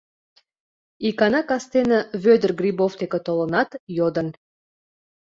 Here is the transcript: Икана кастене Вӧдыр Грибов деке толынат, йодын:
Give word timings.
Икана 1.07 1.41
кастене 1.49 1.99
Вӧдыр 2.23 2.51
Грибов 2.59 2.91
деке 3.01 3.19
толынат, 3.25 3.69
йодын: 3.97 4.27